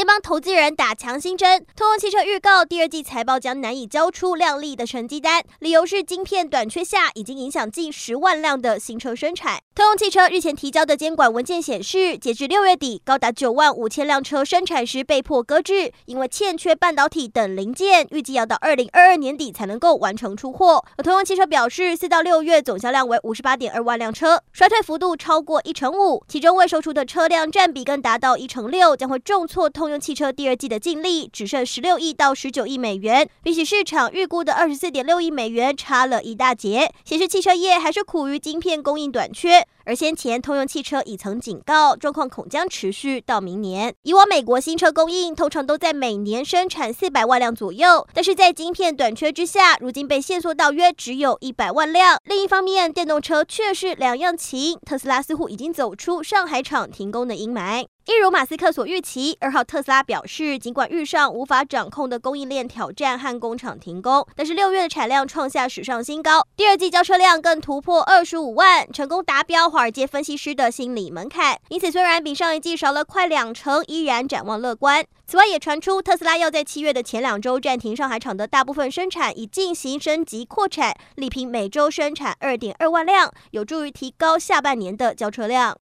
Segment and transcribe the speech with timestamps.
[0.00, 9.58] 先帮投资人打强心针，通用汽车预告第二季财报将难以交出亮丽的成绩单，理由是晶片短缺下已经影响近十万辆的新车生产。
[9.74, 20.82] 通用汽车日前提交的监管文件显示，截至六月底，高达九万五千辆车生产时被迫搁置，因为欠缺半导体等零件，预计要到二零二二年底才能够完成出货。
[20.96, 29.68] 而通用汽车表示，四到六月总销量为五十八点二万辆车，衰退幅度超过一成五，其中未售出的车辆占比更达到一成六，将会重挫。
[29.68, 39.66] 通通用汽车第二季的净利只剩十六亿到十九亿美元，比起市场预估的二十四点六亿美元差了一大截，显示汽车业还是苦于晶片供应短缺。
[39.84, 43.92] 而先前通用汽车已曾警告，状况恐将持续到明年。
[44.02, 52.16] 以往美国新车供应通常都在每年生产四百万辆左右，但是在晶片短缺之下，如今被限缩到约只有一百万辆。
[52.26, 57.86] 另一方面，电动车却是两样情，特斯拉似乎已经走出上海厂停工的阴霾。
[58.10, 71.56] 一如马斯克所预期，二号特斯拉表示，尽管遇上无法掌控的供应链挑战和工厂停工，但是六月的产量创下史上新高，第二季交车量更突破二十五万，成功达标华尔街分析师的心理门槛。
[71.68, 75.04] 因此，虽然比上一季少了快两成，依然展望乐观。
[75.24, 85.78] 此外，也传出特斯拉要在七月的前两周暂停上海厂的大部分生产，以进行升级扩产，力拼每周生产二点二万辆，有助于提高下半年的交车量。